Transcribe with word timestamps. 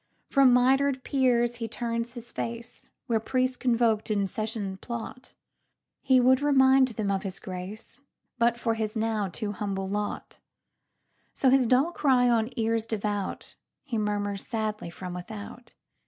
From 0.31 0.51
mitred 0.51 1.03
peers 1.03 1.57
he 1.57 1.67
turns 1.67 2.15
his 2.15 2.31
face. 2.31 2.89
Where 3.05 3.19
priests 3.19 3.55
convok'd 3.55 4.09
in 4.09 4.25
session 4.25 4.77
plot, 4.77 5.33
He 6.01 6.19
would 6.19 6.41
remind 6.41 6.87
them 6.87 7.11
of 7.11 7.21
his 7.21 7.39
graceBut 7.39 8.57
for 8.57 8.73
his 8.73 8.95
now 8.95 9.27
too 9.27 9.51
humble 9.51 9.87
lot; 9.87 10.39
So 11.35 11.51
his 11.51 11.67
dull 11.67 11.91
cry 11.91 12.27
on 12.27 12.49
ears 12.57 12.87
devoutHe 12.87 13.53
murmurs 13.91 14.43
sadly 14.43 14.89
from 14.89 15.13
without. 15.13 15.75